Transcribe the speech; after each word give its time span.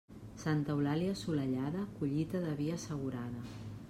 Santa 0.43 0.71
Eulàlia 0.77 1.11
assolellada, 1.17 1.83
collita 1.99 2.41
de 2.47 2.55
vi 2.63 2.71
assegurada. 2.79 3.45